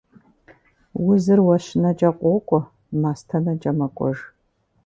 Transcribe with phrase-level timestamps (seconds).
[1.07, 2.59] Узыр уэщынэкӀэ къокӀуэ,
[3.01, 4.17] мастэнэкӀэ мэкӀуэж.